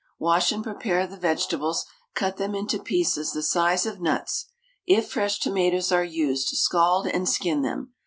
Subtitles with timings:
[0.17, 4.47] Wash and prepare the vegetables, cut them into pieces the size of nuts;
[4.87, 7.93] if fresh tomatoes are used, scald and skin them.